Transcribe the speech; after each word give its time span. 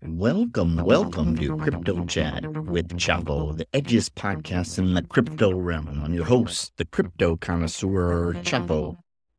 Welcome, 0.00 0.76
welcome 0.76 1.36
to 1.38 1.56
Crypto 1.56 2.04
Chat 2.06 2.46
with 2.66 2.96
Chapo, 2.98 3.56
the 3.56 3.66
edgiest 3.66 4.10
podcast 4.10 4.78
in 4.78 4.94
the 4.94 5.02
crypto 5.02 5.52
realm. 5.52 6.00
I'm 6.04 6.14
your 6.14 6.24
host, 6.24 6.72
the 6.76 6.84
crypto 6.84 7.34
connoisseur 7.34 8.34
Chapo, 8.44 8.96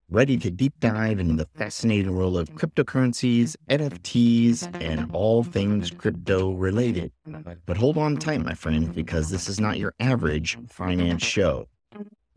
ready 0.09 0.35
to 0.37 0.51
deep 0.51 0.73
dive 0.81 1.21
into 1.21 1.35
the 1.35 1.47
fascinating 1.55 2.13
world 2.13 2.37
of 2.37 2.49
cryptocurrencies, 2.55 3.55
NFTs, 3.69 4.81
and 4.81 5.09
all 5.13 5.43
things 5.43 5.91
crypto 5.91 6.51
related. 6.51 7.13
But 7.65 7.77
hold 7.77 7.97
on 7.97 8.17
tight, 8.17 8.43
my 8.43 8.53
friend, 8.53 8.93
because 8.93 9.29
this 9.29 9.47
is 9.47 9.61
not 9.61 9.79
your 9.79 9.93
average 10.01 10.57
finance 10.67 11.23
show. 11.23 11.67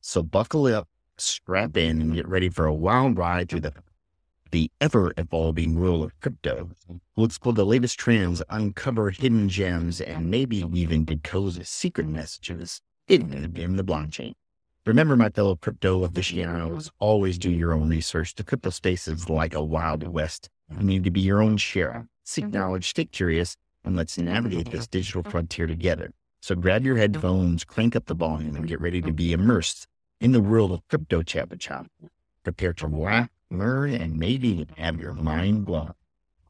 So 0.00 0.22
buckle 0.22 0.66
up, 0.66 0.88
strap 1.18 1.76
in, 1.76 2.00
and 2.00 2.14
get 2.14 2.28
ready 2.28 2.48
for 2.48 2.66
a 2.66 2.74
wild 2.74 3.18
ride 3.18 3.48
through 3.48 3.60
the 3.60 3.74
the 4.50 4.70
ever 4.80 5.12
evolving 5.16 5.78
world 5.78 6.02
of 6.02 6.20
crypto. 6.20 6.70
We'll 7.14 7.26
explore 7.26 7.52
the 7.52 7.64
latest 7.64 7.98
trends, 7.98 8.42
uncover 8.48 9.10
hidden 9.10 9.48
gems, 9.48 10.00
and 10.00 10.30
maybe 10.30 10.64
even 10.74 11.04
decode 11.04 11.64
secret 11.66 12.08
messages 12.08 12.80
hidden 13.06 13.56
in 13.56 13.76
the 13.76 13.84
blockchain. 13.84 14.32
Remember, 14.86 15.14
my 15.14 15.28
fellow 15.28 15.56
crypto 15.56 16.04
aficionados, 16.04 16.90
always 16.98 17.38
do 17.38 17.50
your 17.50 17.72
own 17.72 17.90
research. 17.90 18.34
The 18.34 18.42
crypto 18.42 18.70
space 18.70 19.06
is 19.06 19.28
like 19.28 19.54
a 19.54 19.62
wild 19.62 20.06
west. 20.08 20.48
You 20.70 20.84
need 20.84 21.04
to 21.04 21.10
be 21.10 21.20
your 21.20 21.42
own 21.42 21.56
sheriff. 21.56 22.06
Seek 22.24 22.46
mm-hmm. 22.46 22.56
knowledge, 22.56 22.88
stay 22.88 23.04
curious, 23.04 23.56
and 23.84 23.96
let's 23.96 24.16
navigate 24.16 24.70
this 24.70 24.86
digital 24.86 25.22
frontier 25.22 25.66
together. 25.66 26.12
So 26.42 26.54
grab 26.54 26.86
your 26.86 26.96
headphones, 26.96 27.64
crank 27.64 27.94
up 27.94 28.06
the 28.06 28.14
volume, 28.14 28.56
and 28.56 28.66
get 28.66 28.80
ready 28.80 29.02
to 29.02 29.12
be 29.12 29.32
immersed 29.32 29.86
in 30.20 30.32
the 30.32 30.40
world 30.40 30.72
of 30.72 30.80
crypto 30.88 31.22
chapa 31.22 31.58
chop. 31.58 31.86
Prepare 32.44 32.72
to 32.74 32.86
laugh, 32.86 33.28
learn, 33.50 33.92
and 33.92 34.16
maybe 34.16 34.48
even 34.48 34.68
have 34.78 34.98
your 34.98 35.12
mind 35.12 35.66
blown. 35.66 35.92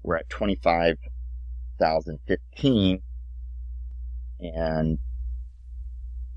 We're 0.03 0.17
at 0.17 0.29
25,015 1.77 3.01
and 4.39 4.99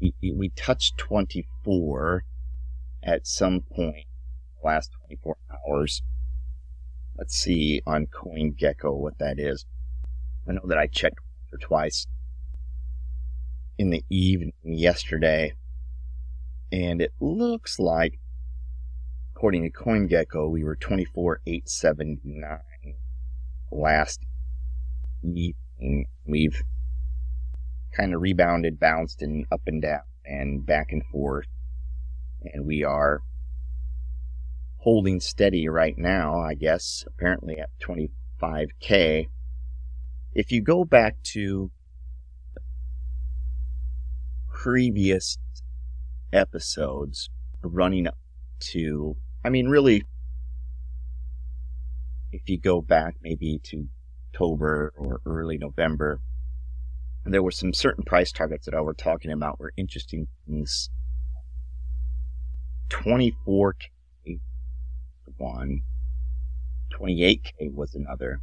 we, 0.00 0.14
we 0.34 0.48
touched 0.50 0.96
24 0.98 2.24
at 3.02 3.26
some 3.26 3.60
point 3.60 4.06
last 4.62 4.90
24 5.06 5.36
hours. 5.50 6.02
Let's 7.16 7.34
see 7.34 7.82
on 7.86 8.06
CoinGecko 8.06 8.96
what 8.96 9.18
that 9.18 9.38
is. 9.38 9.66
I 10.48 10.52
know 10.52 10.62
that 10.66 10.78
I 10.78 10.86
checked 10.86 11.18
once 11.20 11.52
or 11.52 11.58
twice 11.58 12.06
in 13.78 13.90
the 13.90 14.04
evening 14.08 14.52
yesterday, 14.62 15.54
and 16.72 17.02
it 17.02 17.12
looks 17.20 17.78
like, 17.78 18.18
according 19.34 19.64
to 19.64 19.70
CoinGecko, 19.70 20.50
we 20.50 20.64
were 20.64 20.76
24,879 20.76 22.60
last 23.70 24.20
We've 25.22 26.62
kind 27.92 28.14
of 28.14 28.20
rebounded, 28.20 28.78
bounced, 28.78 29.22
and 29.22 29.46
up 29.50 29.62
and 29.66 29.82
down, 29.82 30.02
and 30.24 30.64
back 30.64 30.92
and 30.92 31.04
forth. 31.06 31.46
And 32.52 32.66
we 32.66 32.84
are 32.84 33.22
holding 34.78 35.20
steady 35.20 35.68
right 35.68 35.98
now, 35.98 36.40
I 36.40 36.54
guess, 36.54 37.04
apparently 37.06 37.58
at 37.58 37.68
25k. 37.80 39.28
If 40.32 40.52
you 40.52 40.62
go 40.62 40.84
back 40.84 41.22
to 41.34 41.70
previous 44.48 45.36
episodes 46.32 47.28
running 47.62 48.06
up 48.06 48.16
to, 48.60 49.16
I 49.44 49.50
mean, 49.50 49.68
really, 49.68 50.04
if 52.32 52.48
you 52.48 52.58
go 52.58 52.80
back 52.80 53.16
maybe 53.22 53.60
to 53.64 53.88
October 54.32 54.92
or 54.96 55.20
early 55.26 55.58
November, 55.58 56.20
there 57.24 57.42
were 57.42 57.50
some 57.50 57.74
certain 57.74 58.04
price 58.04 58.32
targets 58.32 58.66
that 58.66 58.74
I 58.74 58.80
were 58.80 58.94
talking 58.94 59.30
about 59.30 59.60
were 59.60 59.72
interesting 59.76 60.26
things. 60.46 60.90
24k 62.88 63.74
one, 65.36 65.82
28k 66.92 67.72
was 67.72 67.94
another. 67.94 68.40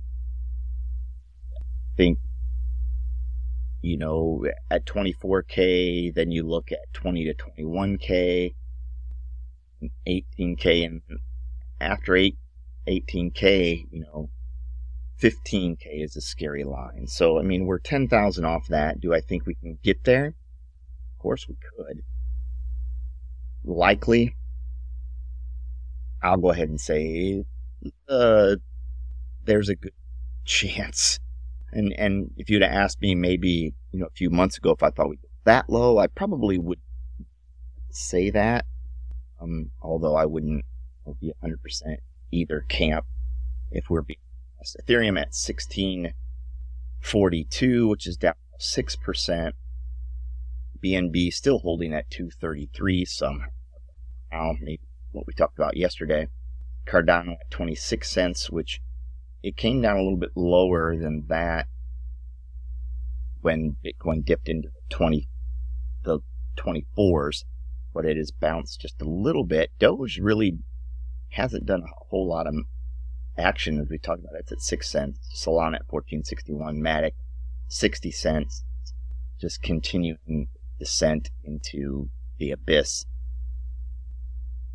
I 1.55 1.63
think, 1.95 2.19
you 3.81 3.97
know, 3.97 4.45
at 4.71 4.85
24k, 4.85 6.13
then 6.13 6.31
you 6.31 6.47
look 6.47 6.71
at 6.71 6.93
20 6.93 7.25
to 7.25 7.33
21k, 7.33 8.53
18k, 10.07 10.85
and 10.85 11.01
after 11.81 12.15
8, 12.15 12.37
18k, 12.87 13.87
you 13.91 14.01
know, 14.01 14.29
15k 15.22 16.03
is 16.03 16.16
a 16.16 16.22
scary 16.22 16.63
line. 16.63 17.07
So, 17.07 17.39
I 17.39 17.41
mean, 17.41 17.66
we're 17.66 17.80
10,000 17.80 18.45
off 18.45 18.68
that. 18.68 19.00
Do 19.00 19.13
I 19.13 19.21
think 19.21 19.45
we 19.45 19.56
can 19.56 19.80
get 19.83 20.03
there? 20.03 20.27
Of 20.27 21.19
course 21.19 21.47
we 21.47 21.56
could. 21.56 22.03
Likely. 23.63 24.36
I'll 26.21 26.38
go 26.38 26.51
ahead 26.51 26.69
and 26.69 26.80
say, 26.80 27.45
uh, 28.09 28.56
there's 29.45 29.69
a 29.69 29.75
good 29.75 29.94
chance. 30.45 31.19
And, 31.71 31.94
and 31.97 32.31
if 32.38 32.50
you'd 32.50 32.62
have 32.62 32.71
asked 32.71 33.01
me 33.01 33.15
maybe, 33.15 33.74
you 33.91 34.00
know, 34.00 34.06
a 34.06 34.12
few 34.12 34.30
months 34.30 34.57
ago 34.57 34.71
if 34.71 34.83
I 34.83 34.89
thought 34.89 35.09
we'd 35.09 35.21
get 35.21 35.30
that 35.45 35.69
low, 35.69 35.97
I 35.97 36.07
probably 36.07 36.57
would 36.57 36.80
say 37.89 38.30
that. 38.30 38.65
Um, 39.41 39.71
although 39.81 40.15
I 40.15 40.25
wouldn't 40.25 40.65
be 41.19 41.31
100% 41.44 41.97
either 42.31 42.65
camp 42.68 43.06
if 43.71 43.89
we're 43.89 44.01
being 44.01 44.18
Ethereum 44.75 45.19
at 45.19 45.33
1642, 45.33 47.87
which 47.87 48.07
is 48.07 48.17
down 48.17 48.33
6%. 48.59 49.51
BNB 50.83 51.31
still 51.33 51.59
holding 51.59 51.93
at 51.93 52.09
233 52.09 53.05
somehow. 53.05 53.47
Um, 54.31 54.57
maybe 54.61 54.81
what 55.11 55.27
we 55.27 55.33
talked 55.33 55.57
about 55.57 55.77
yesterday. 55.77 56.27
Cardano 56.85 57.33
at 57.33 57.49
26 57.49 58.09
cents, 58.09 58.49
which 58.49 58.81
it 59.43 59.57
came 59.57 59.81
down 59.81 59.97
a 59.97 60.03
little 60.03 60.17
bit 60.17 60.31
lower 60.35 60.97
than 60.97 61.25
that 61.27 61.67
when 63.41 63.75
Bitcoin 63.85 64.25
dipped 64.25 64.49
into 64.49 64.69
the 64.69 64.81
20, 64.89 65.29
the 66.03 66.19
24s, 66.57 67.43
but 67.93 68.05
it 68.05 68.17
has 68.17 68.31
bounced 68.31 68.81
just 68.81 69.01
a 69.01 69.09
little 69.09 69.43
bit. 69.43 69.71
Doge 69.79 70.19
really 70.19 70.59
hasn't 71.29 71.65
done 71.65 71.81
a 71.81 72.05
whole 72.09 72.27
lot 72.27 72.47
of 72.47 72.55
action 73.38 73.80
as 73.80 73.89
we 73.89 73.98
talked 73.98 74.22
about. 74.22 74.39
It's 74.39 74.51
at 74.51 74.62
six 74.62 74.89
cents. 74.89 75.19
Solana 75.34 75.75
at 75.75 75.92
1461. 75.92 76.80
Matic 76.80 77.13
60 77.68 78.12
cents. 78.12 78.63
Just 79.39 79.62
continuing 79.62 80.48
descent 80.80 81.30
into 81.44 82.10
the 82.38 82.51
abyss. 82.51 83.06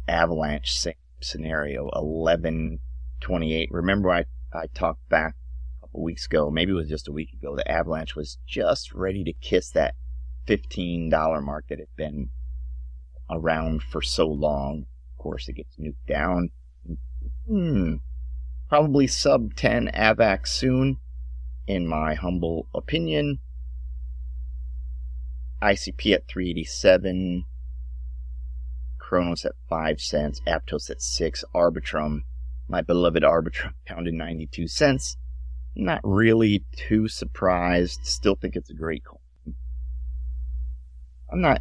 Avalanche 0.09 0.73
same 0.75 0.95
scenario 1.21 1.85
1128. 1.85 3.69
Remember 3.71 4.11
I 4.11 4.25
I 4.53 4.67
talked 4.75 5.09
back 5.09 5.35
a 5.79 5.87
couple 5.87 6.03
weeks 6.03 6.27
ago, 6.27 6.51
maybe 6.51 6.73
it 6.73 6.77
was 6.77 6.89
just 6.89 7.09
a 7.09 7.13
week 7.13 7.33
ago. 7.33 7.57
The 7.57 7.71
Avalanche 7.71 8.15
was 8.15 8.39
just 8.47 8.93
ready 8.93 9.25
to 9.25 9.33
kiss 9.33 9.71
that 9.71 9.95
$15 10.47 11.43
mark 11.43 11.67
that 11.69 11.79
had 11.79 11.95
been 11.97 12.31
around 13.31 13.83
for 13.83 14.03
so 14.03 14.27
long. 14.29 14.87
Of 15.13 15.23
course, 15.23 15.49
it 15.49 15.55
gets 15.55 15.77
nuked 15.77 15.95
down. 16.07 16.51
Hmm. 17.47 17.95
Probably 18.73 19.07
sub 19.07 19.55
10 19.55 19.91
AVAX 19.93 20.47
soon, 20.47 20.97
in 21.67 21.87
my 21.87 22.15
humble 22.15 22.69
opinion. 22.75 23.39
ICP 25.61 26.15
at 26.15 26.27
387. 26.27 27.45
Cronos 28.97 29.45
at 29.45 29.53
5 29.69 30.01
cents. 30.01 30.41
Aptos 30.47 30.89
at 30.89 31.03
6. 31.03 31.45
Arbitrum, 31.55 32.23
my 32.67 32.81
beloved 32.81 33.23
Arbitrum, 33.23 33.75
to 33.87 34.11
92 34.11 34.67
cents. 34.69 35.19
Not 35.77 36.01
really 36.03 36.65
too 36.75 37.09
surprised. 37.09 38.07
Still 38.07 38.37
think 38.37 38.57
it's 38.57 38.71
a 38.71 38.75
great 38.75 39.05
coin. 39.05 39.55
I'm 41.31 41.43
not 41.43 41.61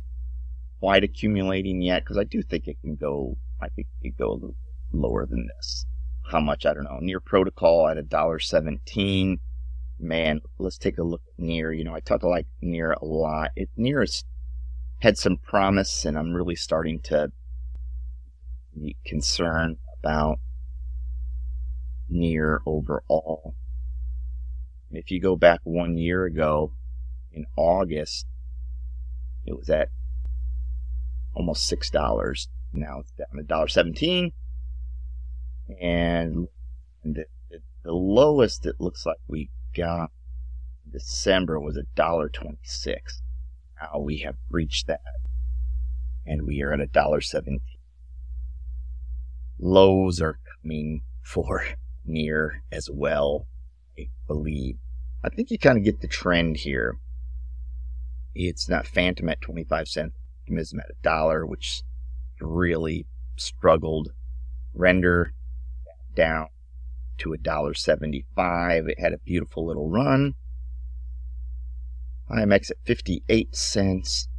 quite 0.80 1.04
accumulating 1.04 1.82
yet 1.82 2.06
because 2.06 2.18
I 2.18 2.24
do 2.24 2.42
think 2.42 2.70
it 2.70 2.80
can 2.80 2.96
go. 2.96 3.36
I 3.62 3.68
think 3.68 3.90
it 4.00 4.12
could 4.12 4.18
go 4.18 4.32
a 4.32 4.36
little 4.36 4.56
lower 4.94 5.26
than 5.26 5.50
this. 5.58 5.86
How 6.32 6.40
much 6.40 6.66
I 6.66 6.74
don't 6.74 6.86
know. 6.86 7.00
Near 7.02 7.20
protocol 7.20 7.90
at 7.90 7.98
a 7.98 8.02
dollar 8.02 8.40
seventeen. 8.40 9.42
Man, 10.00 10.40
let's 10.58 10.78
take 10.78 10.98
a 10.98 11.04
look 11.04 11.22
near. 11.38 11.74
You 11.74 11.84
know, 11.84 11.94
I 11.94 12.00
talked 12.00 12.24
like 12.24 12.48
near 12.62 12.94
a 12.94 13.04
lot. 13.04 13.52
It 13.58 13.70
near 13.76 14.00
has 14.00 14.24
had 15.00 15.18
some 15.18 15.36
promise, 15.36 16.06
and 16.06 16.18
I'm 16.18 16.34
really 16.34 16.56
starting 16.56 17.02
to 17.02 17.34
be 18.74 18.96
concerned 19.06 19.78
about 20.00 20.40
near 22.08 22.62
overall. 22.66 23.54
If 24.90 25.12
you 25.12 25.20
go 25.20 25.36
back 25.36 25.60
one 25.64 25.98
year 25.98 26.24
ago 26.24 26.72
in 27.34 27.46
August, 27.58 28.26
it 29.46 29.58
was 29.58 29.70
at 29.70 29.90
almost 31.34 31.68
six 31.68 31.90
dollars. 31.90 32.48
Now 32.72 33.02
it's 33.02 33.12
down 33.12 33.36
to 33.36 33.44
dollar 33.44 33.68
seventeen, 33.68 34.32
and 35.80 36.48
the, 37.04 37.26
the 37.84 37.92
lowest 37.92 38.66
it 38.66 38.76
looks 38.80 39.06
like 39.06 39.18
we 39.28 39.50
got 39.76 40.12
in 40.86 40.92
December 40.92 41.60
was 41.60 41.78
a 41.78 41.84
dollar 41.96 42.30
twenty 42.30 42.60
six. 42.64 43.22
Now 43.80 44.00
we 44.00 44.20
have 44.20 44.36
reached 44.50 44.88
that, 44.88 45.02
and 46.26 46.46
we 46.46 46.62
are 46.62 46.74
at 46.74 46.80
a 46.80 46.88
dollar 46.88 47.22
seventeen. 47.22 47.62
Lows 49.60 50.22
are 50.22 50.40
coming 50.62 51.02
for 51.22 51.64
near 52.06 52.64
as 52.72 52.90
well, 52.92 53.48
I 53.98 54.10
believe. 54.28 54.78
I 55.24 55.30
think 55.30 55.52
you 55.52 55.60
kind 55.60 55.78
of 55.78 55.84
get 55.84 56.02
the 56.02 56.08
trend 56.08 56.58
here. 56.58 56.98
It's 58.34 58.68
not 58.68 58.88
Fantom 58.88 59.30
at 59.30 59.42
25 59.42 59.88
cents 59.88 60.16
optimism 60.52 60.80
at 60.80 60.90
a 60.90 61.02
dollar, 61.02 61.46
which 61.46 61.84
really 62.40 63.06
struggled. 63.38 64.12
Render 64.74 65.34
down 66.16 66.48
to 67.20 67.34
a 67.34 67.38
dollar 67.38 67.74
seventy-five. 67.74 68.88
It 68.88 69.00
had 69.00 69.14
a 69.14 69.18
beautiful 69.18 69.66
little 69.66 69.90
run. 69.90 70.36
IMX 72.30 72.72
at 72.72 72.78
58 72.86 73.56
cents. 73.56 74.30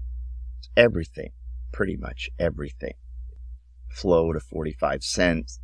Everything, 0.77 1.33
pretty 1.73 1.97
much 1.97 2.31
everything. 2.39 2.95
Flow 3.89 4.33
to 4.33 4.41
45 4.41 5.05
cents. 5.05 5.61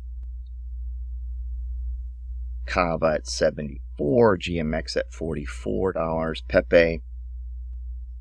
Kava 2.67 3.13
at 3.15 3.27
74. 3.27 4.37
GMX 4.37 4.95
at 4.95 5.11
$44. 5.11 6.41
Pepe 6.47 7.01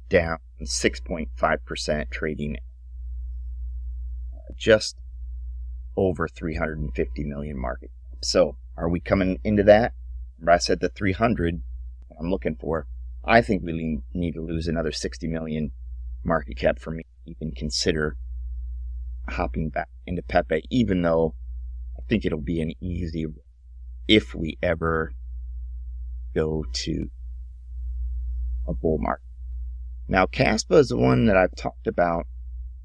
down 0.08 0.38
6.5% 0.62 2.10
trading 2.10 2.56
just 4.56 4.96
over 5.98 6.28
350 6.28 7.24
million 7.24 7.58
market. 7.58 7.90
So, 8.22 8.56
are 8.76 8.88
we 8.88 9.00
coming 9.00 9.40
into 9.42 9.64
that? 9.64 9.92
I 10.48 10.58
said 10.58 10.78
the 10.78 10.88
300 10.88 11.60
I'm 12.18 12.30
looking 12.30 12.54
for. 12.54 12.86
I 13.24 13.42
think 13.42 13.64
we 13.64 14.00
need 14.14 14.34
to 14.34 14.40
lose 14.40 14.68
another 14.68 14.92
60 14.92 15.26
million 15.26 15.72
market 16.24 16.56
cap 16.56 16.78
for 16.78 16.92
me 16.92 17.02
even 17.26 17.52
consider 17.52 18.16
hopping 19.28 19.68
back 19.68 19.88
into 20.06 20.22
Pepe, 20.22 20.62
even 20.70 21.02
though 21.02 21.34
I 21.98 22.02
think 22.08 22.24
it'll 22.24 22.40
be 22.40 22.60
an 22.60 22.72
easy 22.80 23.26
if 24.06 24.34
we 24.34 24.56
ever 24.62 25.12
go 26.34 26.64
to 26.72 27.10
a 28.66 28.72
bull 28.72 28.98
market. 28.98 29.24
Now, 30.06 30.26
Kaspa 30.26 30.78
is 30.78 30.88
the 30.88 30.96
one 30.96 31.26
that 31.26 31.36
I've 31.36 31.54
talked 31.54 31.86
about 31.86 32.26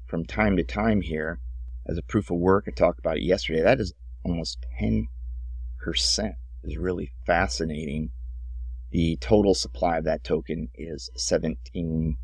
from 0.06 0.26
time 0.26 0.56
to 0.56 0.64
time 0.64 1.00
here 1.00 1.40
as 1.86 1.98
a 1.98 2.02
proof 2.02 2.30
of 2.30 2.38
work. 2.38 2.64
I 2.66 2.70
talked 2.70 2.98
about 2.98 3.18
it 3.18 3.22
yesterday. 3.22 3.62
That 3.62 3.80
is 3.80 3.92
almost 4.24 4.64
10%. 4.80 5.08
is 6.62 6.76
really 6.76 7.12
fascinating. 7.26 8.10
The 8.90 9.16
total 9.16 9.54
supply 9.54 9.98
of 9.98 10.04
that 10.04 10.24
token 10.24 10.68
is 10.74 11.10
17 11.16 12.16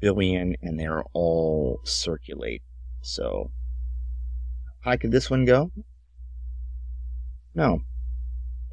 billion, 0.00 0.56
and 0.62 0.80
they're 0.80 1.04
all 1.12 1.80
circulate. 1.84 2.62
So, 3.02 3.50
how 4.80 4.96
could 4.96 5.12
this 5.12 5.30
one 5.30 5.44
go? 5.44 5.70
No. 7.54 7.82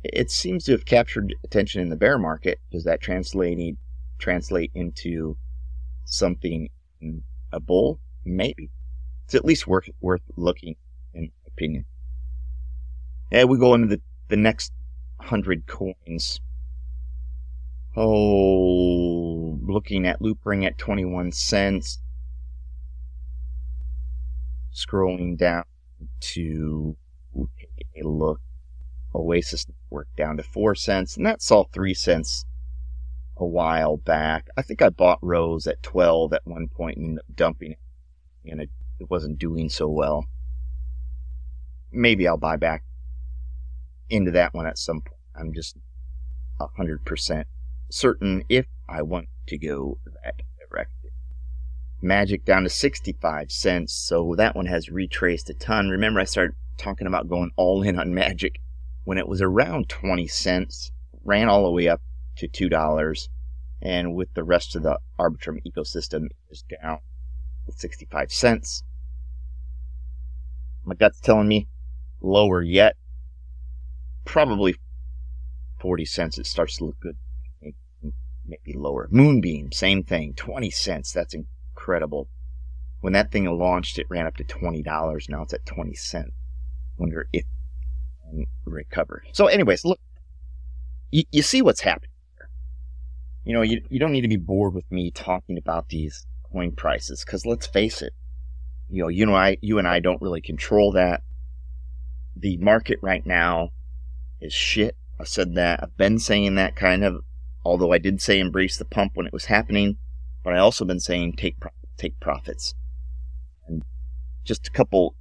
It 0.04 0.32
seems 0.32 0.64
to 0.66 0.72
have 0.72 0.86
captured 0.86 1.36
attention 1.44 1.82
in 1.82 1.90
the 1.90 1.96
bear 1.98 2.18
market. 2.18 2.60
Does 2.72 2.86
that 2.86 3.02
translate 3.02 3.78
translate 4.20 4.72
into 4.74 5.38
something 6.06 6.70
in 7.02 7.24
a 7.52 7.60
bull? 7.60 8.00
Maybe. 8.24 8.70
It's 9.28 9.36
at 9.36 9.44
least 9.44 9.68
worth 9.68 9.90
worth 10.00 10.22
looking, 10.38 10.78
in 11.14 11.24
my 11.24 11.48
opinion. 11.48 11.84
And 13.30 13.50
we 13.50 13.58
go 13.58 13.74
into 13.74 13.88
the, 13.88 14.02
the 14.30 14.38
next 14.38 14.72
hundred 15.20 15.68
coins. 15.68 16.40
Oh, 17.94 19.60
looking 19.62 20.08
at 20.08 20.22
Loopring 20.22 20.66
at 20.66 20.78
21 20.78 21.34
cents. 21.34 22.00
Scrolling 24.74 25.38
down 25.38 25.66
to 26.22 26.96
a 27.36 28.08
look. 28.08 28.40
Oasis 29.14 29.66
Network 29.68 30.08
down 30.16 30.38
to 30.38 30.44
4 30.44 30.74
cents. 30.74 31.18
And 31.18 31.26
that's 31.26 31.52
all 31.52 31.70
3 31.74 31.94
cents 31.94 32.46
a 33.36 33.46
while 33.46 33.98
back. 33.98 34.48
I 34.56 34.62
think 34.62 34.82
I 34.82 34.88
bought 34.88 35.20
Rose 35.22 35.68
at 35.68 35.84
12 35.84 36.32
at 36.32 36.48
one 36.48 36.70
point 36.70 36.98
and 36.98 37.20
dumping 37.36 37.74
it, 37.74 37.80
and 38.46 38.62
it, 38.62 38.70
it 39.00 39.10
wasn't 39.10 39.40
doing 39.40 39.70
so 39.70 39.88
well. 39.88 40.26
Maybe 41.92 42.28
I'll 42.28 42.38
buy 42.38 42.58
back 42.58 42.84
into 44.10 44.32
that 44.32 44.54
one 44.54 44.66
at 44.66 44.78
some 44.78 45.02
point. 45.02 45.20
I'm 45.36 45.54
just 45.54 45.78
100% 46.60 47.46
certain 47.90 48.44
if 48.50 48.66
I 48.90 49.02
want 49.02 49.28
to 49.48 49.58
go 49.58 50.00
that 50.24 50.42
direction. 50.60 51.12
Magic 52.02 52.46
down 52.46 52.64
to 52.64 52.70
65 52.70 53.52
cents, 53.52 53.94
so 53.94 54.36
that 54.36 54.56
one 54.56 54.66
has 54.66 54.90
retraced 54.90 55.50
a 55.50 55.54
ton. 55.54 55.90
Remember, 55.90 56.20
I 56.20 56.26
started 56.26 56.56
talking 56.78 57.08
about 57.08 57.28
going 57.28 57.52
all 57.56 57.82
in 57.82 58.00
on 58.00 58.14
Magic 58.14 58.60
when 59.04 59.18
it 59.18 59.28
was 59.28 59.42
around 59.42 59.90
20 59.90 60.28
cents, 60.28 60.92
ran 61.24 61.48
all 61.50 61.64
the 61.64 61.72
way 61.72 61.88
up 61.88 62.02
to 62.36 62.48
$2. 62.48 63.28
And 63.82 64.16
with 64.16 64.34
the 64.34 64.44
rest 64.44 64.76
of 64.76 64.84
the 64.84 65.00
Arbitrum 65.20 65.62
ecosystem 65.66 66.28
is 66.50 66.64
down 66.64 67.00
65 67.70 68.32
cents. 68.32 68.84
My 70.88 70.96
gut's 70.96 71.20
telling 71.20 71.50
me 71.50 71.68
lower 72.22 72.62
yet. 72.62 72.96
Probably 74.24 74.76
40 75.82 76.06
cents. 76.06 76.38
It 76.38 76.46
starts 76.46 76.78
to 76.78 76.86
look 76.86 77.00
good. 77.02 77.18
Maybe 78.46 78.78
lower. 78.78 79.10
Moonbeam, 79.12 79.74
same 79.74 80.04
thing. 80.04 80.34
20 80.36 80.70
cents. 80.70 81.12
That's 81.12 81.34
incredible. 81.34 82.30
When 83.02 83.12
that 83.14 83.34
thing 83.34 83.44
launched, 83.46 84.00
it 84.00 84.08
ran 84.10 84.26
up 84.26 84.38
to 84.38 84.46
$20. 84.46 85.30
Now 85.30 85.42
it's 85.42 85.54
at 85.54 85.66
20 85.66 85.94
cents. 85.94 86.32
Wonder 86.98 87.28
if 87.34 87.44
recover. 88.64 89.24
So 89.34 89.48
anyways, 89.48 89.84
look, 89.84 90.00
you, 91.12 91.24
you 91.32 91.42
see 91.42 91.62
what's 91.62 91.82
happening. 91.82 92.12
you 93.44 93.54
know, 93.54 93.62
you, 93.62 93.82
you 93.90 94.00
don't 94.00 94.14
need 94.14 94.22
to 94.22 94.30
be 94.30 94.38
bored 94.38 94.74
with 94.74 94.90
me 94.90 95.12
talking 95.12 95.58
about 95.58 95.90
these 95.90 96.26
coin 96.50 96.72
prices 96.72 97.26
because 97.26 97.46
let's 97.46 97.68
face 97.68 98.02
it, 98.02 98.14
you 98.90 99.04
know, 99.04 99.10
you 99.10 99.26
know, 99.26 99.36
I, 99.36 99.58
you 99.62 99.80
and 99.80 99.88
I 99.88 100.00
don't 100.00 100.22
really 100.22 100.42
control 100.42 100.92
that. 100.94 101.24
The 102.36 102.58
market 102.58 103.00
right 103.02 103.26
now 103.26 103.72
is 104.40 104.54
shit. 104.54 104.96
I 105.20 105.24
said 105.24 105.56
that. 105.56 105.82
I've 105.82 105.98
been 105.98 106.20
saying 106.20 106.56
that 106.56 106.76
kind 106.76 107.04
of, 107.04 107.24
although 107.66 107.92
I 107.92 107.98
did 107.98 108.22
say 108.22 108.40
embrace 108.40 108.78
the 108.78 108.86
pump 108.86 109.14
when 109.16 109.26
it 109.26 109.34
was 109.34 109.46
happening, 109.46 109.98
but 110.44 110.54
I 110.54 110.60
also 110.60 110.86
been 110.86 111.00
saying 111.00 111.34
take 111.34 111.58
take 111.98 112.20
profits. 112.20 112.76
And 113.68 113.84
just 114.44 114.68
a 114.68 114.72
couple 114.72 115.16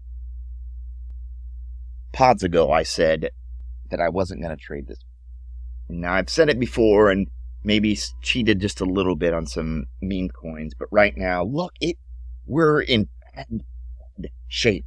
pods 2.13 2.43
ago, 2.43 2.71
I 2.71 2.83
said 2.83 3.31
that 3.91 4.01
I 4.01 4.11
wasn't 4.11 4.43
going 4.43 4.57
to 4.57 4.63
trade 4.63 4.87
this. 4.87 4.99
Now 5.89 6.15
I've 6.15 6.29
said 6.29 6.51
it 6.51 6.61
before, 6.61 7.11
and 7.11 7.29
maybe 7.65 7.99
cheated 8.21 8.61
just 8.61 8.81
a 8.81 8.85
little 8.85 9.17
bit 9.17 9.33
on 9.33 9.47
some 9.47 9.87
meme 10.01 10.29
coins, 10.29 10.75
but 10.79 10.89
right 10.91 11.17
now, 11.17 11.43
look, 11.43 11.73
it 11.81 11.97
we're 12.47 12.81
in 12.81 13.09
bad 13.37 13.63
shape. 14.49 14.85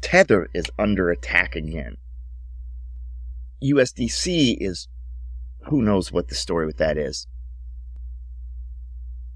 Tether 0.00 0.48
is 0.52 0.66
under 0.78 1.10
attack 1.10 1.56
again. 1.56 1.96
USDC 3.62 4.56
is 4.60 4.88
who 5.66 5.80
knows 5.80 6.10
what 6.10 6.28
the 6.28 6.34
story 6.34 6.66
with 6.66 6.78
that 6.78 6.98
is. 6.98 7.26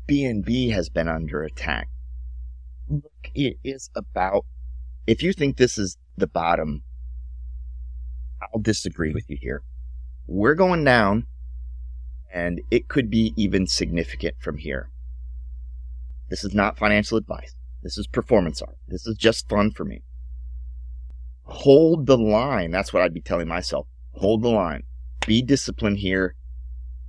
BNB 0.09 0.73
has 0.73 0.89
been 0.89 1.09
under 1.09 1.43
attack. 1.43 1.89
Look, 2.89 3.31
it 3.35 3.59
is 3.65 3.91
about 3.95 4.45
if 5.07 5.23
you 5.23 5.33
think 5.33 5.57
this 5.57 5.79
is 5.79 5.97
the 6.17 6.27
bottom, 6.27 6.83
I'll 8.43 8.61
disagree 8.61 9.13
with 9.13 9.31
you 9.31 9.39
here. 9.41 9.63
We're 10.27 10.55
going 10.55 10.85
down 10.85 11.27
and 12.33 12.61
it 12.71 12.89
could 12.89 13.09
be 13.09 13.33
even 13.37 13.67
significant 13.67 14.37
from 14.41 14.59
here. 14.59 14.91
This 16.29 16.43
is 16.43 16.55
not 16.55 16.77
financial 16.77 17.19
advice. 17.19 17.55
This 17.87 17.99
is 17.99 18.09
performance 18.09 18.61
art. 18.61 18.77
This 18.89 19.07
is 19.07 19.17
just 19.17 19.49
fun 19.49 19.71
for 19.71 19.85
me. 19.85 20.03
Hold 21.45 22.07
the 22.07 22.19
line. 22.19 22.73
That's 22.73 22.93
what 22.93 23.01
I'd 23.01 23.15
be 23.15 23.21
telling 23.21 23.47
myself. 23.47 23.87
Hold 24.15 24.43
the 24.43 24.49
line. 24.49 24.83
Be 25.25 25.41
disciplined 25.41 25.99
here. 25.99 26.35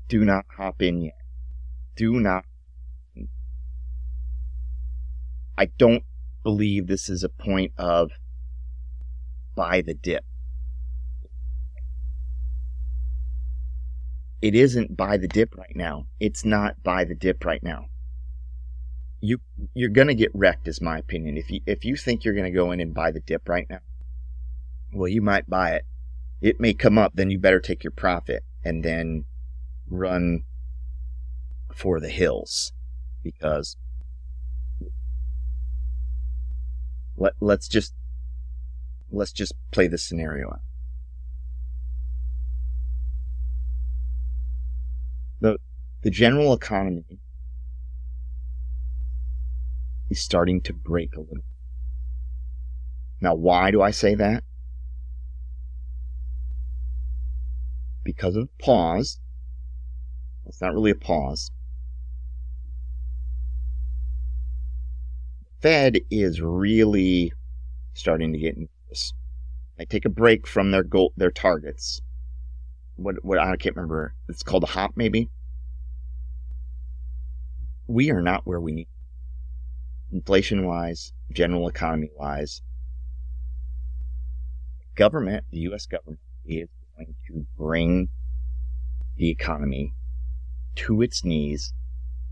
Do 0.08 0.24
not 0.24 0.46
hop 0.56 0.84
in 0.84 1.02
yet. 1.02 1.18
Do 1.96 2.20
not. 2.20 2.46
I 5.58 5.66
don't 5.66 6.04
believe 6.44 6.86
this 6.86 7.10
is 7.10 7.24
a 7.24 7.30
point 7.30 7.72
of 7.80 8.12
buy 9.56 9.82
the 9.82 9.96
dip. 9.96 10.24
it 14.44 14.54
isn't 14.54 14.96
buy 14.96 15.18
the 15.18 15.28
dip 15.28 15.58
right 15.58 15.76
now. 15.76 16.06
It's 16.20 16.46
not 16.46 16.84
buy 16.84 17.04
the 17.04 17.16
dip 17.16 17.44
right 17.44 17.64
now. 17.64 17.88
You 19.20 19.40
you're 19.74 19.90
gonna 19.90 20.14
get 20.14 20.32
wrecked, 20.34 20.68
is 20.68 20.82
my 20.82 20.98
opinion. 20.98 21.38
If 21.38 21.50
you 21.50 21.62
if 21.66 21.84
you 21.84 21.96
think 21.96 22.24
you're 22.24 22.36
gonna 22.36 22.52
go 22.52 22.72
in 22.72 22.80
and 22.80 22.94
buy 22.94 23.12
the 23.12 23.20
dip 23.20 23.50
right 23.50 23.68
now, 23.70 23.80
well, 24.94 25.08
you 25.08 25.22
might 25.22 25.50
buy 25.50 25.72
it. 25.72 25.86
It 26.42 26.60
may 26.60 26.74
come 26.74 26.98
up, 26.98 27.14
then 27.16 27.32
you 27.32 27.40
better 27.40 27.60
take 27.60 27.84
your 27.84 27.92
profit 27.92 28.44
and 28.64 28.84
then 28.84 29.26
run 29.90 30.44
for 31.74 32.00
the 32.00 32.10
hills 32.10 32.74
because 33.24 33.76
let 37.16 37.34
let's 37.40 37.68
just 37.68 37.94
let's 39.12 39.32
just 39.32 39.54
play 39.72 39.88
the 39.88 39.98
scenario 39.98 40.50
out. 40.50 40.62
the 45.40 45.58
the 46.02 46.10
general 46.10 46.54
economy 46.54 47.20
is 50.18 50.24
starting 50.24 50.62
to 50.62 50.74
break 50.74 51.16
a 51.16 51.22
little. 51.22 51.44
Now, 53.22 53.36
why 53.36 53.72
do 53.72 53.82
I 53.82 53.92
say 53.92 54.16
that? 54.16 54.44
Because 58.04 58.36
of 58.36 58.50
pause. 58.58 59.20
It's 60.46 60.62
not 60.62 60.74
really 60.74 60.92
a 60.92 60.96
pause. 60.96 61.52
Fed 65.62 66.00
is 66.10 66.42
really 66.42 67.34
starting 67.94 68.32
to 68.34 68.40
get 68.40 68.58
nervous. 68.58 69.14
They 69.78 69.86
take 69.86 70.06
a 70.06 70.10
break 70.10 70.48
from 70.48 70.72
their 70.72 70.84
goal, 70.84 71.14
their 71.18 71.32
targets 71.32 72.02
what 72.98 73.24
what 73.24 73.38
I 73.38 73.56
can't 73.56 73.76
remember. 73.76 74.14
It's 74.28 74.44
called 74.44 74.64
a 74.64 74.68
hop, 74.68 74.94
maybe. 74.96 75.30
We 77.88 78.12
are 78.12 78.22
not 78.22 78.46
where 78.46 78.60
we 78.60 78.72
need. 78.74 78.88
Inflation 80.12 80.66
wise, 80.66 81.12
general 81.32 81.68
economy 81.68 82.10
wise, 82.16 82.62
government, 84.96 85.46
the 85.52 85.60
U.S. 85.60 85.86
government, 85.86 86.20
is 86.46 86.70
going 86.96 87.16
to 87.28 87.46
bring 87.58 88.10
the 89.18 89.30
economy 89.30 89.94
to 90.76 91.02
its 91.02 91.24
knees 91.24 91.74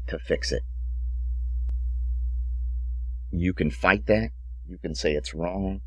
to 0.08 0.18
fix 0.18 0.52
it. 0.52 0.64
You 3.32 3.54
can 3.54 3.72
fight 3.72 4.06
that. 4.06 4.30
You 4.68 4.78
can 4.78 4.96
say 4.96 5.14
it's 5.14 5.34
wrong 5.34 5.82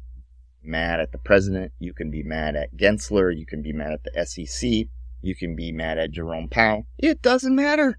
mad 0.63 1.01
at 1.01 1.13
the 1.13 1.19
president. 1.19 1.73
You 1.79 1.93
can 1.93 2.11
be 2.11 2.23
mad 2.23 2.55
at 2.55 2.77
Gensler. 2.77 3.37
You 3.37 3.47
can 3.47 3.63
be 3.63 3.73
mad 3.73 3.93
at 3.93 4.05
the 4.05 4.27
SEC. 4.27 4.89
You 5.21 5.35
can 5.35 5.57
be 5.57 5.73
mad 5.73 5.99
at 5.99 6.13
Jerome 6.13 6.49
Powell. 6.49 6.87
It 6.99 7.23
doesn't 7.23 7.55
matter. 7.55 7.99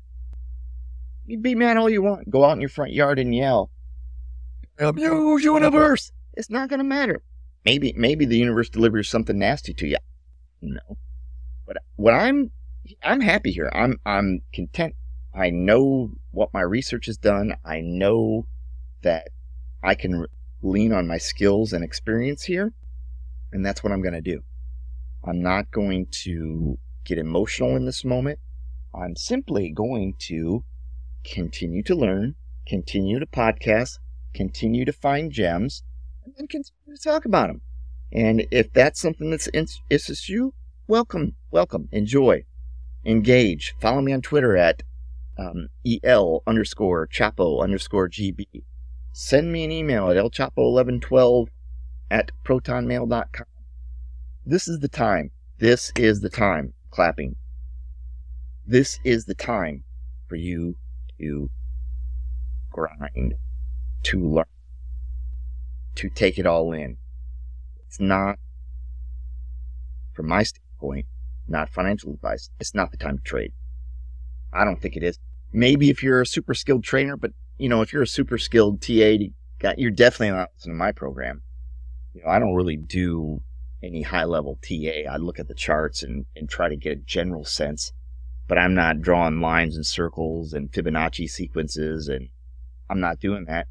You 1.26 1.38
be 1.38 1.56
mad 1.56 1.78
all 1.78 1.90
you 1.90 2.02
want. 2.02 2.30
Go 2.30 2.46
out 2.46 2.54
in 2.54 2.62
your 2.62 2.70
front 2.70 2.94
yard 2.94 3.20
and 3.20 3.36
yell. 3.36 3.70
Abuse 4.80 5.44
universe. 5.44 6.12
It's 6.34 6.50
not 6.50 6.70
going 6.70 6.80
to 6.80 6.86
matter. 6.86 7.22
Maybe, 7.66 7.94
maybe 7.98 8.26
the 8.26 8.38
universe 8.38 8.70
delivers 8.70 9.10
something 9.10 9.38
nasty 9.38 9.74
to 9.74 9.88
you. 9.88 9.98
No. 10.62 10.98
But 11.68 11.78
what 11.98 12.14
I'm, 12.14 12.52
I'm 13.04 13.22
happy 13.22 13.52
here. 13.52 13.70
I'm, 13.74 14.00
I'm 14.06 14.42
content. 14.54 14.96
I 15.34 15.50
know 15.50 16.12
what 16.32 16.54
my 16.54 16.62
research 16.62 17.08
has 17.08 17.18
done. 17.18 17.56
I 17.66 17.82
know 17.82 18.48
that 19.02 19.30
I 19.84 19.96
can 19.96 20.26
lean 20.62 20.94
on 20.94 21.08
my 21.08 21.18
skills 21.18 21.74
and 21.74 21.84
experience 21.84 22.44
here. 22.44 22.74
And 23.52 23.66
that's 23.66 23.84
what 23.84 23.92
I'm 23.92 24.02
going 24.02 24.14
to 24.14 24.22
do. 24.22 24.42
I'm 25.24 25.42
not 25.42 25.72
going 25.72 26.08
to 26.24 26.78
get 27.04 27.18
emotional 27.18 27.76
in 27.76 27.86
this 27.86 28.06
moment. 28.06 28.40
I'm 28.94 29.16
simply 29.16 29.72
going 29.72 30.16
to 30.20 30.64
continue 31.24 31.84
to 31.84 31.96
learn, 31.96 32.36
continue 32.66 33.20
to 33.20 33.26
podcast, 33.26 34.00
continue 34.34 34.86
to 34.86 34.94
find 34.94 35.32
gems, 35.32 35.84
and 36.24 36.34
then 36.38 36.48
continue 36.48 36.96
to 36.96 37.02
talk 37.02 37.26
about 37.26 37.48
them. 37.48 37.62
And 38.12 38.48
if 38.52 38.74
that's 38.74 39.00
something 39.00 39.30
that's 39.30 39.50
interests 39.54 40.30
you, 40.30 40.54
welcome, 40.88 41.36
welcome, 41.52 41.90
enjoy, 41.92 42.46
engage. 43.06 43.76
Follow 43.80 44.02
me 44.02 44.14
on 44.14 44.22
Twitter 44.22 44.58
at 44.58 44.84
um, 45.38 45.70
el 46.04 46.44
underscore 46.46 47.08
chapo 47.08 47.64
underscore 47.64 48.10
gb 48.10 48.46
send 49.20 49.52
me 49.52 49.66
an 49.66 49.72
email 49.72 50.10
at 50.10 50.18
elchapo1112 50.18 51.48
at 52.10 52.32
protonmail.com. 52.46 53.46
This 54.46 54.68
is 54.68 54.80
the 54.80 54.88
time. 54.88 55.32
This 55.58 55.92
is 55.98 56.22
the 56.22 56.30
time. 56.30 56.74
Clapping. 56.90 57.36
This 58.66 59.00
is 59.04 59.26
the 59.26 59.36
time 59.36 59.84
for 60.28 60.38
you 60.38 60.76
to 61.20 61.50
grind, 62.72 63.34
to 64.04 64.20
learn, 64.20 64.46
to 65.96 66.10
take 66.10 66.38
it 66.38 66.46
all 66.46 66.72
in. 66.72 66.98
It's 67.86 68.00
not, 68.00 68.38
from 70.14 70.28
my 70.28 70.44
standpoint, 70.44 71.06
not 71.48 71.70
financial 71.70 72.14
advice. 72.14 72.50
It's 72.60 72.76
not 72.76 72.92
the 72.92 72.98
time 72.98 73.18
to 73.18 73.24
trade. 73.24 73.54
I 74.54 74.64
don't 74.64 74.82
think 74.82 74.96
it 74.96 75.04
is. 75.04 75.20
Maybe 75.52 75.90
if 75.90 76.04
you're 76.04 76.22
a 76.22 76.26
super 76.26 76.54
skilled 76.54 76.84
trainer, 76.84 77.18
but 77.18 77.32
you 77.58 77.70
know, 77.70 77.82
if 77.82 77.92
you're 77.92 78.04
a 78.04 78.08
super 78.08 78.38
skilled 78.38 78.82
TA, 78.82 79.18
you're 79.78 79.92
definitely 79.92 80.32
not 80.32 80.52
listening 80.56 80.76
to 80.76 80.80
my 80.80 80.92
program. 80.92 81.42
You 82.14 82.22
know, 82.22 82.30
I 82.30 82.40
don't 82.40 82.54
really 82.54 82.78
do 82.78 83.42
any 83.82 84.02
high 84.02 84.26
level 84.26 84.60
TA. 84.62 85.10
I 85.10 85.18
look 85.18 85.40
at 85.40 85.48
the 85.48 85.54
charts 85.54 86.04
and, 86.04 86.26
and 86.36 86.50
try 86.50 86.70
to 86.70 86.76
get 86.76 86.92
a 86.94 87.02
general 87.02 87.46
sense, 87.46 87.92
but 88.48 88.58
I'm 88.58 88.74
not 88.74 89.02
drawing 89.02 89.42
lines 89.42 89.76
and 89.76 89.86
circles 89.86 90.54
and 90.54 90.72
Fibonacci 90.72 91.30
sequences. 91.30 92.08
And 92.08 92.30
I'm 92.90 93.00
not 93.00 93.20
doing 93.20 93.46
that 93.46 93.68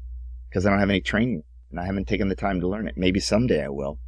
because 0.49 0.65
I 0.65 0.69
don't 0.69 0.79
have 0.79 0.89
any 0.89 1.01
training 1.01 1.43
and 1.69 1.79
I 1.79 1.85
haven't 1.85 2.07
taken 2.07 2.27
the 2.27 2.35
time 2.35 2.59
to 2.61 2.67
learn 2.67 2.87
it. 2.87 2.97
Maybe 2.97 3.19
someday 3.19 3.63
I 3.63 3.69
will. 3.69 3.99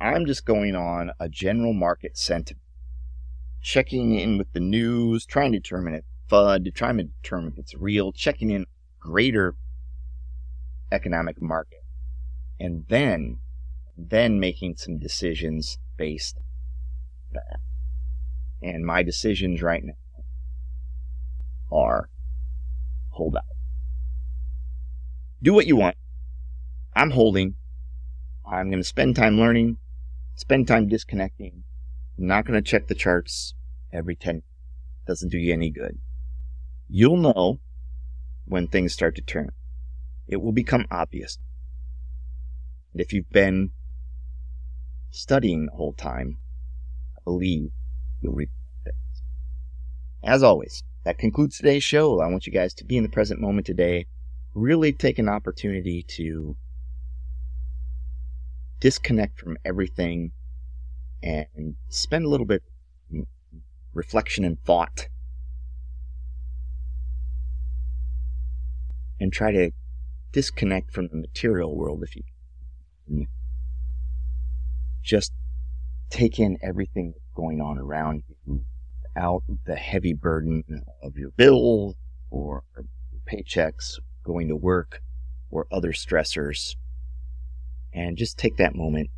I'm 0.00 0.26
just 0.26 0.44
going 0.44 0.76
on 0.76 1.10
a 1.18 1.28
general 1.28 1.72
market 1.72 2.16
sentiment, 2.16 2.62
checking 3.60 4.14
in 4.14 4.38
with 4.38 4.52
the 4.52 4.60
news, 4.60 5.26
trying 5.26 5.52
to 5.52 5.58
determine 5.58 5.94
it 5.94 6.04
FUD 6.28 6.74
trying 6.74 6.98
to 6.98 7.04
determine 7.04 7.52
if 7.52 7.58
it's 7.58 7.74
real, 7.74 8.12
checking 8.12 8.50
in 8.50 8.66
greater 8.98 9.54
economic 10.90 11.40
market, 11.40 11.84
and 12.58 12.84
then 12.88 13.38
then 13.96 14.38
making 14.38 14.76
some 14.76 14.98
decisions 14.98 15.78
based 15.96 16.38
that. 17.32 17.60
And 18.62 18.84
my 18.84 19.02
decisions 19.02 19.62
right 19.62 19.82
now 19.84 19.94
are 21.72 22.10
hold 23.10 23.36
out. 23.36 23.55
Do 25.42 25.52
what 25.52 25.66
you 25.66 25.76
want. 25.76 25.96
I'm 26.94 27.10
holding. 27.10 27.56
I'm 28.50 28.70
going 28.70 28.82
to 28.82 28.88
spend 28.88 29.16
time 29.16 29.38
learning, 29.38 29.76
spend 30.34 30.68
time 30.68 30.88
disconnecting. 30.88 31.64
I'm 32.18 32.26
not 32.26 32.46
going 32.46 32.62
to 32.62 32.68
check 32.68 32.86
the 32.86 32.94
charts 32.94 33.54
every 33.92 34.16
10. 34.16 34.42
Doesn't 35.06 35.30
do 35.30 35.38
you 35.38 35.52
any 35.52 35.70
good. 35.70 35.98
You'll 36.88 37.16
know 37.16 37.58
when 38.46 38.68
things 38.68 38.92
start 38.92 39.16
to 39.16 39.22
turn. 39.22 39.50
It 40.26 40.40
will 40.40 40.52
become 40.52 40.86
obvious. 40.90 41.38
And 42.92 43.00
if 43.00 43.12
you've 43.12 43.30
been 43.30 43.72
studying 45.10 45.66
the 45.66 45.72
whole 45.72 45.92
time, 45.92 46.38
I 47.16 47.20
believe 47.24 47.72
you'll 48.20 48.34
reap 48.34 48.50
things. 48.84 48.96
As 50.24 50.42
always, 50.42 50.82
that 51.04 51.18
concludes 51.18 51.56
today's 51.56 51.84
show. 51.84 52.20
I 52.20 52.28
want 52.28 52.46
you 52.46 52.52
guys 52.52 52.72
to 52.74 52.84
be 52.84 52.96
in 52.96 53.02
the 53.02 53.08
present 53.08 53.40
moment 53.40 53.66
today. 53.66 54.06
Really 54.56 54.94
take 54.94 55.18
an 55.18 55.28
opportunity 55.28 56.02
to 56.16 56.56
disconnect 58.80 59.38
from 59.38 59.58
everything 59.66 60.32
and 61.22 61.76
spend 61.90 62.24
a 62.24 62.28
little 62.28 62.46
bit 62.46 62.62
reflection 63.92 64.46
and 64.46 64.58
thought 64.64 65.08
and 69.20 69.30
try 69.30 69.52
to 69.52 69.72
disconnect 70.32 70.90
from 70.90 71.08
the 71.08 71.16
material 71.16 71.76
world 71.76 72.02
if 72.02 72.16
you 72.16 72.22
can. 73.06 73.26
Just 75.02 75.32
take 76.08 76.38
in 76.38 76.56
everything 76.62 77.12
that's 77.12 77.34
going 77.34 77.60
on 77.60 77.76
around 77.76 78.22
you 78.46 78.64
without 79.02 79.42
the 79.66 79.76
heavy 79.76 80.14
burden 80.14 80.64
of 81.02 81.18
your 81.18 81.30
bills 81.32 81.94
or 82.30 82.62
paychecks, 83.30 83.98
going 84.26 84.48
to 84.48 84.56
work, 84.56 85.00
or 85.50 85.66
other 85.70 85.92
stressors. 85.92 86.74
And 87.92 88.18
just 88.18 88.36
take 88.36 88.56
that 88.56 88.74
moment 88.74 89.08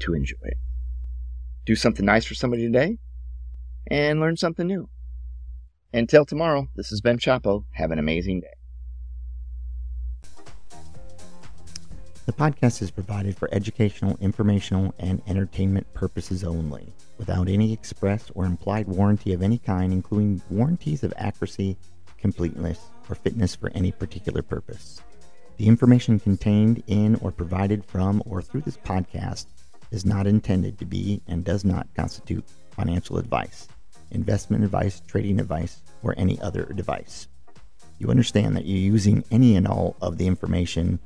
to 0.00 0.14
enjoy 0.14 0.36
it. 0.42 0.58
Do 1.64 1.74
something 1.74 2.06
nice 2.06 2.24
for 2.24 2.34
somebody 2.34 2.64
today 2.64 2.98
and 3.88 4.20
learn 4.20 4.36
something 4.36 4.66
new. 4.66 4.88
Until 5.92 6.24
tomorrow, 6.24 6.68
this 6.76 6.92
is 6.92 7.00
Ben 7.00 7.18
Chapo. 7.18 7.64
Have 7.72 7.90
an 7.90 7.98
amazing 7.98 8.42
day. 8.42 8.54
The 12.26 12.32
podcast 12.32 12.80
is 12.80 12.92
provided 12.92 13.36
for 13.36 13.48
educational, 13.52 14.16
informational, 14.20 14.94
and 15.00 15.20
entertainment 15.26 15.92
purposes 15.94 16.44
only, 16.44 16.92
without 17.20 17.50
any 17.50 17.70
express 17.70 18.30
or 18.34 18.46
implied 18.46 18.88
warranty 18.88 19.34
of 19.34 19.42
any 19.42 19.58
kind, 19.58 19.92
including 19.92 20.40
warranties 20.48 21.04
of 21.04 21.12
accuracy, 21.18 21.76
completeness, 22.16 22.80
or 23.10 23.14
fitness 23.14 23.54
for 23.54 23.70
any 23.74 23.92
particular 23.92 24.40
purpose. 24.40 25.02
The 25.58 25.68
information 25.68 26.18
contained 26.18 26.82
in 26.86 27.16
or 27.16 27.30
provided 27.30 27.84
from 27.84 28.22
or 28.24 28.40
through 28.40 28.62
this 28.62 28.78
podcast 28.78 29.44
is 29.90 30.06
not 30.06 30.26
intended 30.26 30.78
to 30.78 30.86
be 30.86 31.20
and 31.28 31.44
does 31.44 31.62
not 31.62 31.86
constitute 31.94 32.44
financial 32.70 33.18
advice 33.18 33.68
investment 34.12 34.64
advice, 34.64 35.02
trading 35.06 35.38
advice, 35.38 35.82
or 36.02 36.14
any 36.16 36.40
other 36.40 36.64
device. 36.74 37.28
You 37.98 38.08
understand 38.08 38.56
that 38.56 38.64
you're 38.64 38.78
using 38.78 39.22
any 39.30 39.54
and 39.54 39.68
all 39.68 39.94
of 40.00 40.16
the 40.18 40.26
information 40.26 40.98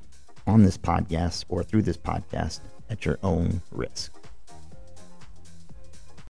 on 0.46 0.62
this 0.62 0.78
podcast 0.78 1.44
or 1.48 1.62
through 1.62 1.82
this 1.82 1.98
podcast 1.98 2.60
at 2.88 3.04
your 3.04 3.18
own 3.22 3.60
risk. 3.72 4.23